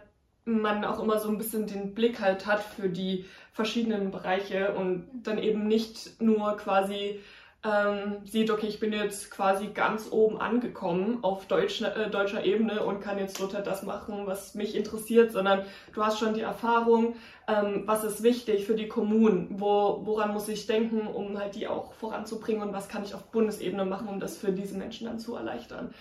[0.45, 5.07] man auch immer so ein bisschen den Blick halt hat für die verschiedenen Bereiche und
[5.23, 7.19] dann eben nicht nur quasi
[7.65, 12.83] ähm, sieht, okay, ich bin jetzt quasi ganz oben angekommen auf Deutsch, äh, deutscher Ebene
[12.83, 16.41] und kann jetzt dort halt das machen, was mich interessiert, sondern du hast schon die
[16.41, 17.15] Erfahrung,
[17.47, 21.67] ähm, was ist wichtig für die Kommunen, wo, woran muss ich denken, um halt die
[21.67, 25.17] auch voranzubringen und was kann ich auf Bundesebene machen, um das für diese Menschen dann
[25.17, 25.91] zu erleichtern.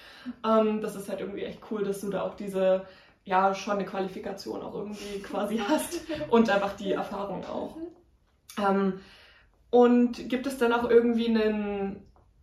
[0.47, 2.85] Ähm, das ist halt irgendwie echt cool, dass du da auch diese
[3.25, 7.79] ja schon eine Qualifikation auch irgendwie quasi hast und einfach die Erfahrung auch.
[8.59, 9.01] Ähm,
[9.75, 11.97] und gibt es dann auch irgendwie einen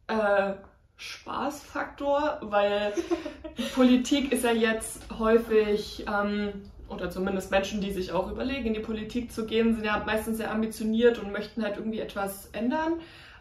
[0.08, 0.52] äh,
[0.98, 2.40] Spaßfaktor?
[2.42, 2.92] Weil
[3.76, 6.52] Politik ist ja jetzt häufig, ähm,
[6.90, 10.40] oder zumindest Menschen, die sich auch überlegen, in die Politik zu gehen, sind ja meistens
[10.40, 13.00] sehr ambitioniert und möchten halt irgendwie etwas ändern.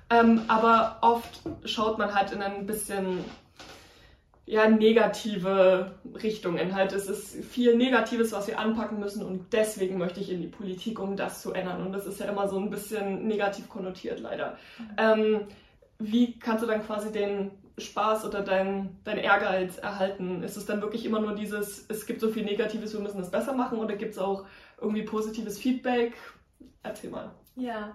[0.09, 3.24] Ähm, aber oft schaut man halt in ein bisschen
[4.50, 6.74] ja, negative Richtungen.
[6.74, 10.48] Halt, es ist viel Negatives, was wir anpacken müssen und deswegen möchte ich in die
[10.48, 11.86] Politik, um das zu ändern.
[11.86, 14.58] Und das ist ja immer so ein bisschen negativ konnotiert, leider.
[14.96, 15.46] Ähm,
[16.00, 20.42] wie kannst du dann quasi den Spaß oder dein, dein Ehrgeiz erhalten?
[20.42, 23.30] Ist es dann wirklich immer nur dieses, es gibt so viel Negatives, wir müssen es
[23.30, 24.46] besser machen oder gibt es auch
[24.80, 26.14] irgendwie positives Feedback?
[26.82, 27.30] Erzähl mal.
[27.54, 27.94] Ja,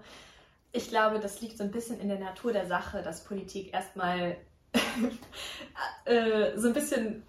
[0.72, 4.38] ich glaube, das liegt so ein bisschen in der Natur der Sache, dass Politik erstmal
[6.06, 7.24] äh, so ein bisschen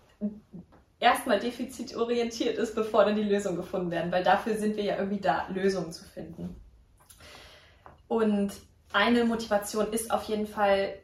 [0.99, 5.21] erstmal defizitorientiert ist, bevor dann die Lösungen gefunden werden, weil dafür sind wir ja irgendwie
[5.21, 6.57] da, Lösungen zu finden.
[8.09, 8.53] Und
[8.93, 10.95] eine Motivation ist auf jeden Fall,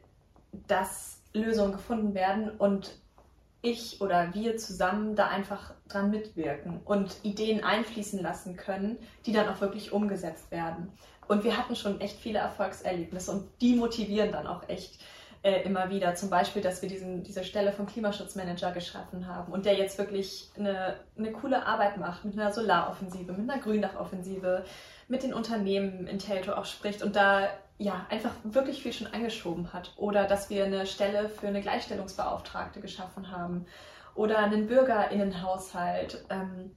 [0.67, 2.95] dass Lösungen gefunden werden und
[3.61, 9.47] ich oder wir zusammen da einfach dran mitwirken und Ideen einfließen lassen können, die dann
[9.47, 10.91] auch wirklich umgesetzt werden.
[11.27, 14.99] Und wir hatten schon echt viele Erfolgserlebnisse und die motivieren dann auch echt
[15.43, 16.15] äh, immer wieder.
[16.15, 20.49] Zum Beispiel, dass wir diesen, diese Stelle vom Klimaschutzmanager geschaffen haben und der jetzt wirklich
[20.57, 24.63] eine, eine coole Arbeit macht mit einer Solaroffensive, mit einer Gründachoffensive,
[25.09, 29.73] mit den Unternehmen in Telto auch spricht und da ja, einfach wirklich viel schon angeschoben
[29.73, 29.93] hat.
[29.97, 33.65] Oder dass wir eine Stelle für eine Gleichstellungsbeauftragte geschaffen haben.
[34.15, 36.71] Oder einen Bürgerinnenhaushalt, ähm,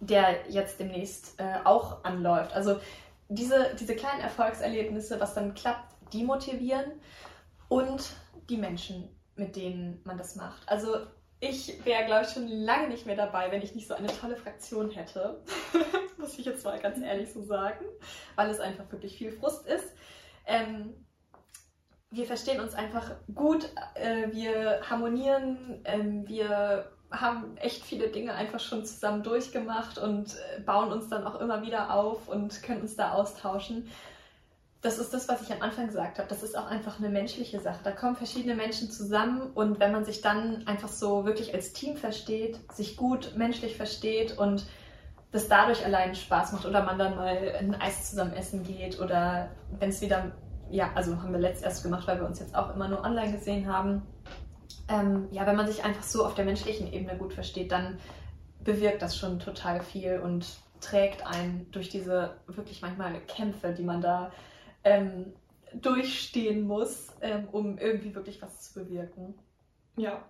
[0.00, 2.54] der jetzt demnächst äh, auch anläuft.
[2.54, 2.78] Also
[3.28, 6.92] diese, diese kleinen Erfolgserlebnisse, was dann klappt, die motivieren
[7.68, 8.14] und
[8.48, 10.68] die Menschen, mit denen man das macht.
[10.68, 11.06] Also
[11.40, 14.36] ich wäre, glaube ich, schon lange nicht mehr dabei, wenn ich nicht so eine tolle
[14.36, 15.42] Fraktion hätte.
[16.16, 17.84] Muss ich jetzt mal ganz ehrlich so sagen,
[18.36, 19.92] weil es einfach wirklich viel Frust ist.
[20.46, 20.94] Ähm,
[22.10, 28.60] wir verstehen uns einfach gut, äh, wir harmonieren, ähm, wir haben echt viele Dinge einfach
[28.60, 32.96] schon zusammen durchgemacht und äh, bauen uns dann auch immer wieder auf und können uns
[32.96, 33.88] da austauschen
[34.82, 36.28] das ist das, was ich am Anfang gesagt habe.
[36.28, 37.80] Das ist auch einfach eine menschliche Sache.
[37.82, 41.96] Da kommen verschiedene Menschen zusammen und wenn man sich dann einfach so wirklich als Team
[41.96, 44.66] versteht, sich gut menschlich versteht und
[45.32, 49.50] das dadurch allein Spaß macht oder man dann mal ein Eis zusammen essen geht oder
[49.78, 50.32] wenn es wieder,
[50.70, 53.32] ja, also haben wir letzt erst gemacht, weil wir uns jetzt auch immer nur online
[53.32, 54.02] gesehen haben.
[54.88, 57.98] Ähm, ja, wenn man sich einfach so auf der menschlichen Ebene gut versteht, dann
[58.62, 60.46] bewirkt das schon total viel und
[60.80, 64.30] trägt einen durch diese wirklich manchmal Kämpfe, die man da
[64.86, 65.32] ähm,
[65.74, 69.34] durchstehen muss, ähm, um irgendwie wirklich was zu bewirken.
[69.96, 70.22] Ja,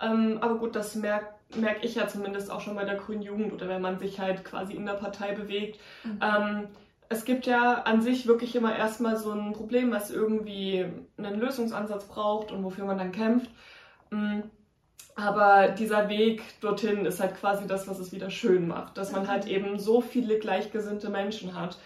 [0.00, 3.52] ähm, aber gut, das merke merk ich ja zumindest auch schon bei der Grünen Jugend
[3.52, 5.78] oder wenn man sich halt quasi in der Partei bewegt.
[6.02, 6.18] Mhm.
[6.20, 6.68] Ähm,
[7.08, 10.86] es gibt ja an sich wirklich immer erstmal so ein Problem, was irgendwie
[11.18, 13.50] einen Lösungsansatz braucht und wofür man dann kämpft.
[14.10, 14.44] Mhm.
[15.14, 19.28] Aber dieser Weg dorthin ist halt quasi das, was es wieder schön macht, dass man
[19.28, 19.50] halt mhm.
[19.50, 21.76] eben so viele gleichgesinnte Menschen hat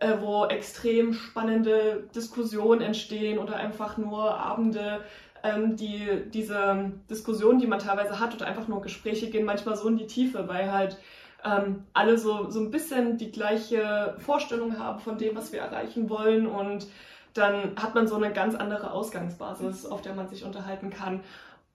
[0.00, 5.00] äh, wo extrem spannende Diskussionen entstehen oder einfach nur Abende,
[5.42, 9.88] ähm, die diese Diskussionen, die man teilweise hat oder einfach nur Gespräche gehen manchmal so
[9.88, 10.98] in die Tiefe, weil halt
[11.44, 16.10] ähm, alle so, so ein bisschen die gleiche Vorstellung haben von dem, was wir erreichen
[16.10, 16.86] wollen und
[17.34, 21.20] dann hat man so eine ganz andere Ausgangsbasis, auf der man sich unterhalten kann.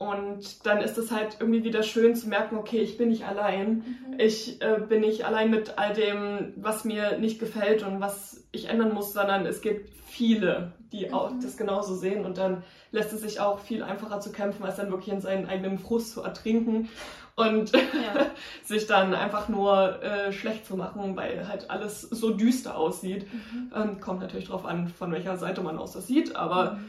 [0.02, 3.84] Und dann ist es halt irgendwie wieder schön zu merken, okay, ich bin nicht allein.
[4.10, 4.16] Mhm.
[4.18, 8.68] Ich äh, bin nicht allein mit all dem, was mir nicht gefällt und was ich
[8.68, 11.14] ändern muss, sondern es gibt viele, die mhm.
[11.14, 12.26] auch das genauso sehen.
[12.26, 15.46] Und dann lässt es sich auch viel einfacher zu kämpfen, als dann wirklich in seinen
[15.46, 16.90] eigenen Frust zu ertrinken
[17.36, 18.26] und ja.
[18.64, 23.32] sich dann einfach nur äh, schlecht zu machen, weil halt alles so düster aussieht.
[23.32, 23.72] Mhm.
[23.76, 26.86] Ähm, kommt natürlich darauf an, von welcher Seite man aus das sieht, aber mhm.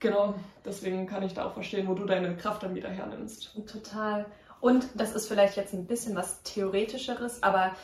[0.00, 0.34] Genau,
[0.64, 3.54] deswegen kann ich da auch verstehen, wo du deine Kraft dann wieder hernimmst.
[3.70, 4.26] Total.
[4.60, 7.76] Und das ist vielleicht jetzt ein bisschen was Theoretischeres, aber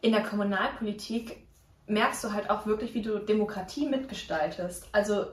[0.00, 1.46] in der Kommunalpolitik
[1.86, 4.88] merkst du halt auch wirklich, wie du Demokratie mitgestaltest.
[4.92, 5.26] Also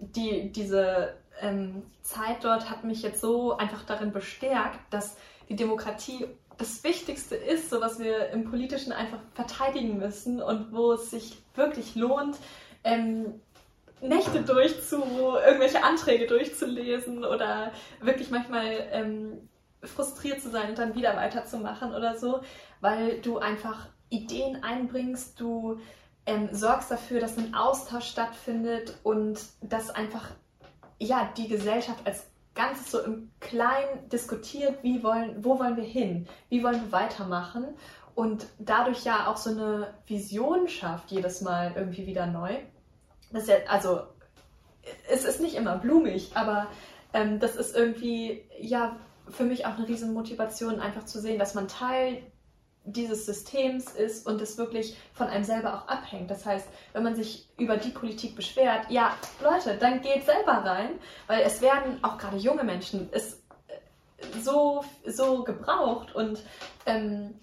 [0.00, 5.16] die, diese ähm, Zeit dort hat mich jetzt so einfach darin bestärkt, dass
[5.48, 6.26] die Demokratie
[6.58, 11.38] das Wichtigste ist, so was wir im Politischen einfach verteidigen müssen und wo es sich
[11.54, 12.36] wirklich lohnt,
[12.84, 13.40] ähm,
[14.00, 15.02] Nächte durchzu,
[15.44, 19.48] irgendwelche Anträge durchzulesen oder wirklich manchmal ähm,
[19.82, 22.40] frustriert zu sein und dann wieder weiterzumachen oder so,
[22.80, 25.80] weil du einfach Ideen einbringst, du
[26.26, 30.30] ähm, sorgst dafür, dass ein Austausch stattfindet und dass einfach
[30.98, 36.26] ja die Gesellschaft als Ganzes so im Kleinen diskutiert, wie wollen, wo wollen wir hin,
[36.48, 37.68] wie wollen wir weitermachen
[38.14, 42.56] und dadurch ja auch so eine Vision schafft jedes Mal irgendwie wieder neu
[43.32, 44.02] das ist ja, also,
[45.08, 46.68] es ist nicht immer blumig, aber
[47.12, 48.96] ähm, das ist irgendwie, ja,
[49.28, 52.22] für mich auch eine riesen Motivation, einfach zu sehen, dass man Teil
[52.84, 56.30] dieses Systems ist und es wirklich von einem selber auch abhängt.
[56.30, 60.90] Das heißt, wenn man sich über die Politik beschwert, ja, Leute, dann geht selber rein,
[61.26, 66.42] weil es werden auch gerade junge Menschen es äh, so, so gebraucht und
[66.86, 67.34] ähm,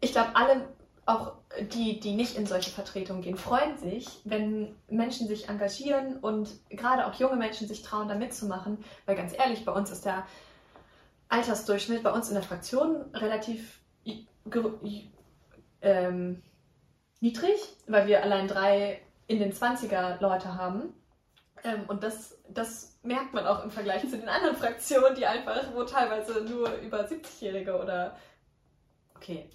[0.00, 0.68] ich glaube, alle
[1.08, 1.32] auch
[1.72, 7.06] die, die nicht in solche Vertretungen gehen, freuen sich, wenn Menschen sich engagieren und gerade
[7.06, 8.84] auch junge Menschen sich trauen, da mitzumachen.
[9.06, 10.26] Weil ganz ehrlich, bei uns ist der
[11.30, 13.80] Altersdurchschnitt bei uns in der Fraktion relativ
[15.80, 16.42] ähm,
[17.20, 20.92] niedrig, weil wir allein drei in den 20er Leute haben.
[21.64, 25.74] Ähm, und das, das merkt man auch im Vergleich zu den anderen Fraktionen, die einfach,
[25.74, 28.14] wo teilweise nur über 70-Jährige oder
[29.16, 29.48] okay,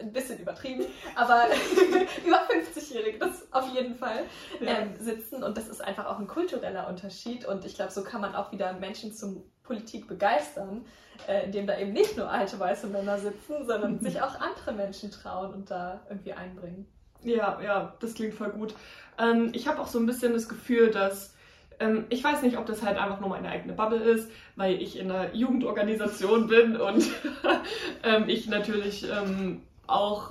[0.00, 1.46] ein bisschen übertrieben, aber
[2.26, 4.24] über 50-Jährige, das auf jeden Fall,
[4.60, 4.78] ja.
[4.78, 5.42] ähm, sitzen.
[5.42, 7.44] Und das ist einfach auch ein kultureller Unterschied.
[7.44, 10.84] Und ich glaube, so kann man auch wieder Menschen zum Politik begeistern,
[11.28, 15.10] äh, indem da eben nicht nur alte weiße Männer sitzen, sondern sich auch andere Menschen
[15.10, 16.86] trauen und da irgendwie einbringen.
[17.22, 18.74] Ja, ja, das klingt voll gut.
[19.18, 21.34] Ähm, ich habe auch so ein bisschen das Gefühl, dass
[21.80, 24.98] ähm, ich weiß nicht, ob das halt einfach nur meine eigene Bubble ist, weil ich
[24.98, 27.06] in einer Jugendorganisation bin und
[28.02, 30.30] ähm, ich natürlich ähm, auch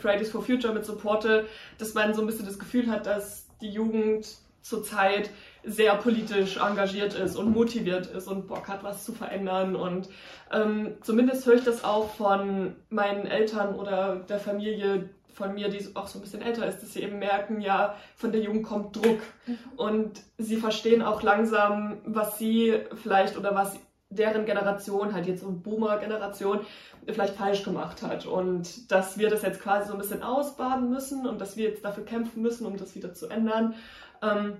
[0.00, 1.46] Fridays for Future mit supporte,
[1.78, 4.26] dass man so ein bisschen das Gefühl hat, dass die Jugend
[4.62, 5.30] zurzeit
[5.64, 9.76] sehr politisch engagiert ist und motiviert ist und Bock hat, was zu verändern.
[9.76, 10.08] Und
[10.52, 15.84] ähm, zumindest höre ich das auch von meinen Eltern oder der Familie, von mir, die
[15.94, 18.96] auch so ein bisschen älter ist, dass sie eben merken, ja, von der Jugend kommt
[18.96, 19.20] Druck.
[19.46, 19.58] Mhm.
[19.76, 23.78] Und sie verstehen auch langsam, was sie vielleicht oder was
[24.14, 26.60] deren Generation, halt jetzt so eine Boomer-Generation,
[27.06, 28.26] vielleicht falsch gemacht hat.
[28.26, 31.84] Und dass wir das jetzt quasi so ein bisschen ausbaden müssen und dass wir jetzt
[31.84, 33.74] dafür kämpfen müssen, um das wieder zu ändern.
[34.22, 34.56] Ähm,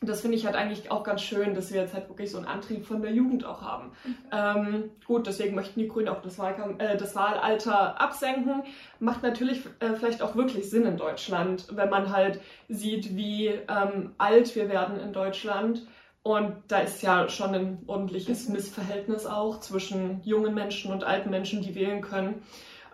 [0.00, 2.46] das finde ich halt eigentlich auch ganz schön, dass wir jetzt halt wirklich so einen
[2.46, 3.90] Antrieb von der Jugend auch haben.
[4.04, 4.14] Mhm.
[4.30, 8.62] Ähm, gut, deswegen möchten die Grünen auch das, Wahlkampf, äh, das Wahlalter absenken.
[9.00, 14.12] Macht natürlich äh, vielleicht auch wirklich Sinn in Deutschland, wenn man halt sieht, wie ähm,
[14.18, 15.82] alt wir werden in Deutschland.
[16.22, 18.48] Und da ist ja schon ein ordentliches.
[18.48, 22.42] Missverhältnis auch zwischen jungen Menschen und alten Menschen, die wählen können.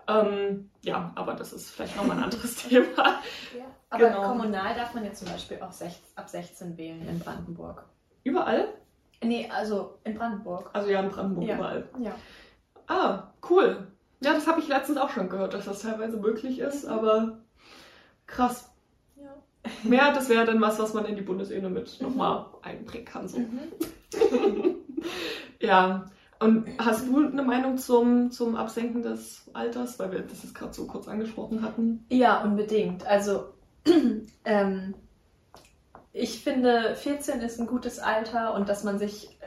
[0.07, 3.19] Ähm, ja, aber das ist vielleicht nochmal ein anderes Thema.
[3.57, 4.27] Ja, aber genau.
[4.29, 7.85] kommunal darf man jetzt zum Beispiel auch sech, ab 16 wählen in Brandenburg.
[8.23, 8.69] Überall?
[9.23, 10.69] Nee, also in Brandenburg.
[10.73, 11.55] Also ja, in Brandenburg ja.
[11.55, 11.89] überall.
[11.99, 12.15] Ja.
[12.87, 13.87] Ah, cool.
[14.21, 16.91] Ja, das habe ich letztens auch schon gehört, dass das teilweise möglich ist, mhm.
[16.91, 17.37] aber
[18.27, 18.71] krass.
[19.89, 22.07] Mehr, das wäre dann was, was man in die Bundesebene mit mhm.
[22.07, 23.27] nochmal einbringen kann.
[23.27, 23.39] So.
[23.39, 23.59] Mhm.
[25.59, 26.05] ja,
[26.39, 30.73] und hast du eine Meinung zum, zum Absenken des Alters, weil wir das jetzt gerade
[30.73, 32.05] so kurz angesprochen hatten?
[32.09, 33.05] Ja, unbedingt.
[33.05, 33.53] Also
[34.45, 34.93] ähm,
[36.11, 39.37] ich finde, 14 ist ein gutes Alter und dass man sich,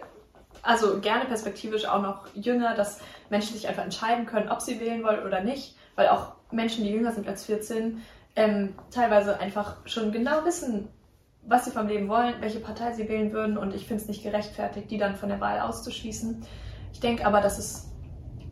[0.63, 5.05] also gerne perspektivisch auch noch jünger, dass Menschen sich einfach entscheiden können, ob sie wählen
[5.05, 8.01] wollen oder nicht, weil auch Menschen, die jünger sind als 14,
[8.39, 10.89] ähm, teilweise einfach schon genau wissen,
[11.43, 14.23] was sie vom Leben wollen, welche Partei sie wählen würden und ich finde es nicht
[14.23, 16.47] gerechtfertigt, die dann von der Wahl auszuschließen.
[16.93, 17.91] Ich denke aber, dass es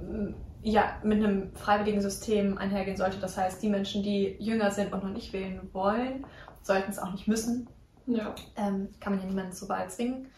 [0.01, 3.19] mm, ja, mit einem freiwilligen System einhergehen sollte.
[3.19, 6.27] Das heißt, die Menschen, die jünger sind und noch nicht wählen wollen,
[6.63, 7.69] sollten es auch nicht müssen.
[8.07, 8.35] Ja.
[8.57, 10.33] Ähm, kann man ja niemanden zur Wahl zwingen.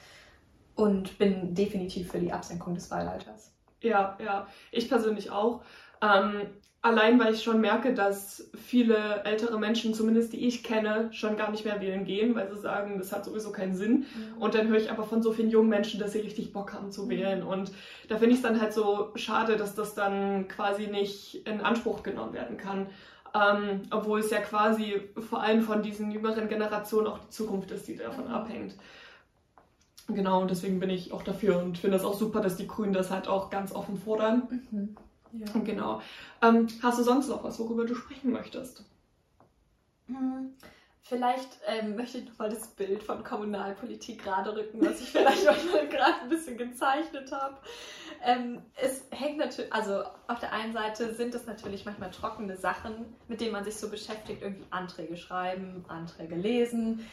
[0.75, 3.55] Und bin definitiv für die Absenkung des Wahlalters.
[3.81, 4.47] Ja, ja.
[4.71, 5.63] Ich persönlich auch.
[6.03, 6.49] Ähm,
[6.81, 11.51] Allein weil ich schon merke, dass viele ältere Menschen, zumindest die ich kenne, schon gar
[11.51, 14.07] nicht mehr wählen gehen, weil sie sagen, das hat sowieso keinen Sinn.
[14.15, 14.41] Mhm.
[14.41, 16.93] Und dann höre ich aber von so vielen jungen Menschen, dass sie richtig Bock haben
[16.93, 17.11] zu mhm.
[17.11, 17.43] wählen.
[17.43, 17.73] Und
[18.09, 22.05] da finde ich es dann halt so schade, dass das dann quasi nicht in Anspruch
[22.05, 22.87] genommen werden kann.
[23.35, 27.89] Ähm, obwohl es ja quasi vor allem von diesen jüngeren Generationen auch die Zukunft ist,
[27.89, 28.31] die davon mhm.
[28.31, 28.75] abhängt.
[30.07, 32.93] Genau, und deswegen bin ich auch dafür und finde es auch super, dass die Grünen
[32.93, 34.63] das halt auch ganz offen fordern.
[34.71, 34.97] Mhm.
[35.33, 35.61] Ja.
[35.61, 36.01] Genau.
[36.43, 38.85] Ähm, hast du sonst noch was, worüber du sprechen möchtest?
[40.07, 40.55] Hm,
[41.03, 45.47] vielleicht ähm, möchte ich noch mal das Bild von Kommunalpolitik gerade rücken, was ich vielleicht
[45.49, 47.59] euch gerade ein bisschen gezeichnet habe.
[48.25, 53.07] Ähm, es hängt natürlich, also auf der einen Seite sind es natürlich manchmal trockene Sachen,
[53.29, 57.07] mit denen man sich so beschäftigt, irgendwie Anträge schreiben, Anträge lesen,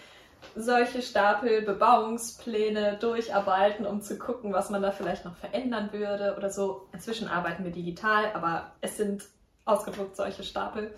[0.55, 6.49] solche Stapel Bebauungspläne durcharbeiten, um zu gucken, was man da vielleicht noch verändern würde oder
[6.49, 6.87] so.
[6.93, 9.23] Inzwischen arbeiten wir digital, aber es sind
[9.65, 10.95] ausgedruckt solche Stapel.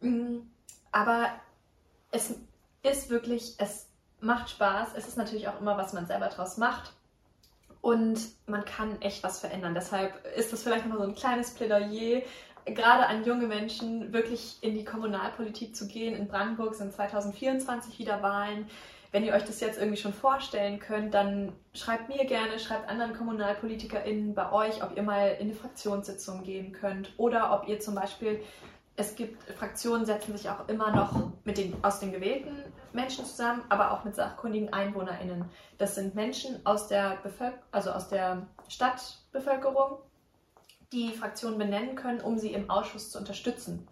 [0.00, 0.38] Mm,
[0.92, 1.30] aber
[2.10, 2.34] es
[2.82, 3.88] ist wirklich, es
[4.20, 4.90] macht Spaß.
[4.96, 6.92] Es ist natürlich auch immer, was man selber draus macht.
[7.80, 9.74] Und man kann echt was verändern.
[9.74, 12.22] Deshalb ist das vielleicht noch so ein kleines Plädoyer
[12.66, 16.14] gerade an junge Menschen wirklich in die Kommunalpolitik zu gehen.
[16.14, 18.68] In Brandenburg sind 2024 wieder Wahlen.
[19.10, 23.14] Wenn ihr euch das jetzt irgendwie schon vorstellen könnt, dann schreibt mir gerne, schreibt anderen
[23.14, 27.94] KommunalpolitikerInnen bei euch, ob ihr mal in eine Fraktionssitzung gehen könnt oder ob ihr zum
[27.94, 28.40] Beispiel,
[28.96, 33.64] es gibt, Fraktionen setzen sich auch immer noch mit den, aus den gewählten Menschen zusammen,
[33.70, 35.44] aber auch mit sachkundigen EinwohnerInnen.
[35.78, 39.98] Das sind Menschen aus der, Bevölker also aus der Stadtbevölkerung,
[40.92, 43.86] die Fraktionen benennen können, um sie im Ausschuss zu unterstützen.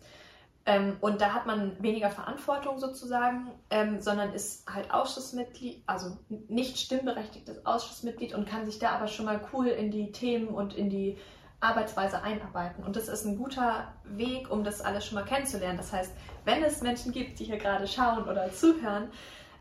[0.65, 6.17] Ähm, und da hat man weniger Verantwortung sozusagen, ähm, sondern ist halt Ausschussmitglied, also
[6.49, 10.75] nicht stimmberechtigtes Ausschussmitglied und kann sich da aber schon mal cool in die Themen und
[10.75, 11.19] in die
[11.61, 12.85] Arbeitsweise einarbeiten.
[12.85, 15.79] Und das ist ein guter Weg, um das alles schon mal kennenzulernen.
[15.79, 16.13] Das heißt,
[16.45, 19.09] wenn es Menschen gibt, die hier gerade schauen oder zuhören,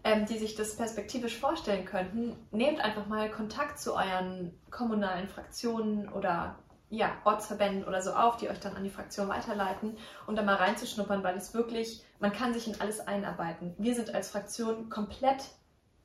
[0.04, 6.10] ähm, die sich das perspektivisch vorstellen könnten, nehmt einfach mal Kontakt zu euren kommunalen Fraktionen
[6.10, 6.56] oder
[6.90, 10.56] ja, Ortsverbänden oder so auf, die euch dann an die Fraktion weiterleiten und da mal
[10.56, 13.74] reinzuschnuppern, weil es wirklich, man kann sich in alles einarbeiten.
[13.78, 15.44] Wir sind als Fraktion komplett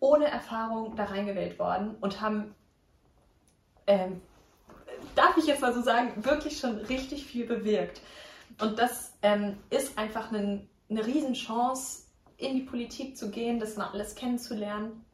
[0.00, 2.54] ohne Erfahrung da reingewählt worden und haben,
[3.86, 4.20] ähm,
[5.14, 8.00] darf ich jetzt mal so sagen, wirklich schon richtig viel bewirkt.
[8.60, 12.04] Und das ähm, ist einfach eine, eine Riesenchance,
[12.38, 15.04] in die Politik zu gehen, das mal alles kennenzulernen,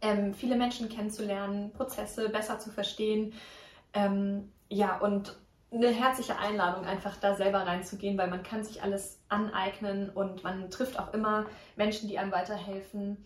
[0.00, 3.34] ähm, viele Menschen kennenzulernen, Prozesse besser zu verstehen.
[3.92, 5.36] Ähm, ja, und
[5.70, 10.70] eine herzliche Einladung, einfach da selber reinzugehen, weil man kann sich alles aneignen und man
[10.70, 11.46] trifft auch immer
[11.76, 13.24] Menschen, die einem weiterhelfen.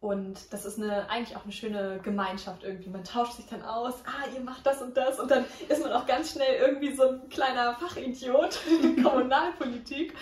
[0.00, 2.90] Und das ist eine, eigentlich auch eine schöne Gemeinschaft irgendwie.
[2.90, 5.18] Man tauscht sich dann aus, ah, ihr macht das und das.
[5.18, 10.14] Und dann ist man auch ganz schnell irgendwie so ein kleiner Fachidiot in Kommunalpolitik.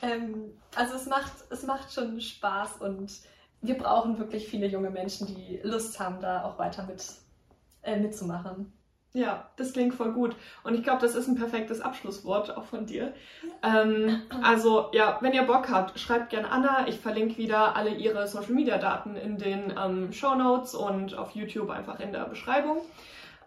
[0.00, 3.12] Ähm, also es macht, es macht schon Spaß und
[3.60, 7.04] wir brauchen wirklich viele junge Menschen, die Lust haben, da auch weiter mit,
[7.82, 8.72] äh, mitzumachen.
[9.12, 10.36] Ja, das klingt voll gut.
[10.62, 13.12] Und ich glaube, das ist ein perfektes Abschlusswort auch von dir.
[13.62, 16.86] Ähm, also ja, wenn ihr Bock habt, schreibt gerne Anna.
[16.86, 21.32] Ich verlinke wieder alle ihre Social Media Daten in den ähm, Show Notes und auf
[21.32, 22.82] YouTube einfach in der Beschreibung.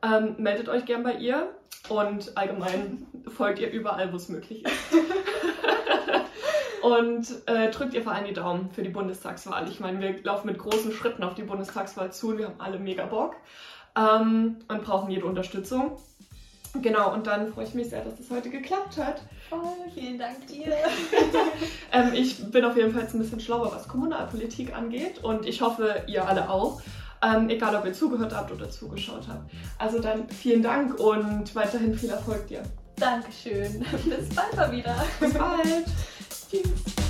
[0.03, 1.47] Ähm, meldet euch gern bei ihr
[1.87, 4.73] und allgemein folgt ihr überall, wo es möglich ist.
[6.81, 9.69] und äh, drückt ihr vor allem die Daumen für die Bundestagswahl.
[9.69, 12.79] Ich meine, wir laufen mit großen Schritten auf die Bundestagswahl zu und wir haben alle
[12.79, 13.37] mega Bock
[13.97, 15.97] ähm, und brauchen jede Unterstützung.
[16.81, 19.21] Genau, und dann freue ich mich sehr, dass das heute geklappt hat.
[19.47, 19.61] Voll,
[19.93, 20.73] vielen Dank dir.
[21.91, 25.61] ähm, ich bin auf jeden Fall jetzt ein bisschen schlauer, was Kommunalpolitik angeht und ich
[25.61, 26.81] hoffe, ihr alle auch.
[27.21, 29.49] Ähm, egal, ob ihr zugehört habt oder zugeschaut habt.
[29.77, 32.63] Also dann vielen Dank und weiterhin viel Erfolg dir.
[32.97, 33.85] Dankeschön.
[34.03, 34.95] Bis bald mal wieder.
[35.19, 35.85] Bis bald.
[36.49, 37.02] Tschüss.